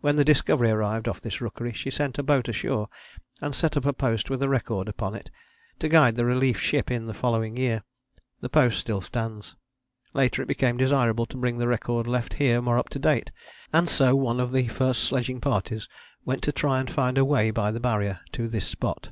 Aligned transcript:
When 0.00 0.16
the 0.16 0.24
Discovery 0.24 0.70
arrived 0.70 1.06
off 1.08 1.20
this 1.20 1.42
rookery 1.42 1.74
she 1.74 1.90
sent 1.90 2.18
a 2.18 2.22
boat 2.22 2.48
ashore 2.48 2.88
and 3.42 3.54
set 3.54 3.76
up 3.76 3.84
a 3.84 3.92
post 3.92 4.30
with 4.30 4.42
a 4.42 4.48
record 4.48 4.88
upon 4.88 5.14
it 5.14 5.30
to 5.78 5.90
guide 5.90 6.14
the 6.14 6.24
relief 6.24 6.58
ship 6.58 6.90
in 6.90 7.04
the 7.04 7.12
following 7.12 7.58
year. 7.58 7.82
The 8.40 8.48
post 8.48 8.78
still 8.80 9.02
stands. 9.02 9.56
Later 10.14 10.40
it 10.40 10.48
became 10.48 10.78
desirable 10.78 11.26
to 11.26 11.36
bring 11.36 11.58
the 11.58 11.68
record 11.68 12.06
left 12.06 12.32
here 12.40 12.62
more 12.62 12.78
up 12.78 12.88
to 12.88 12.98
date, 12.98 13.30
and 13.70 13.90
so 13.90 14.16
one 14.16 14.40
of 14.40 14.52
the 14.52 14.68
first 14.68 15.04
sledging 15.04 15.38
parties 15.38 15.86
went 16.24 16.42
to 16.44 16.50
try 16.52 16.80
and 16.80 16.90
find 16.90 17.18
a 17.18 17.24
way 17.26 17.50
by 17.50 17.70
the 17.70 17.78
Barrier 17.78 18.20
to 18.32 18.48
this 18.48 18.66
spot. 18.66 19.10